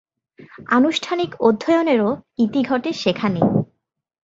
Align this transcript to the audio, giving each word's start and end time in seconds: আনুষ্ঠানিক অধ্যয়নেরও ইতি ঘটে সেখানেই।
আনুষ্ঠানিক 0.69 1.29
অধ্যয়নেরও 1.39 2.09
ইতি 2.37 2.61
ঘটে 2.63 2.91
সেখানেই। 2.93 3.47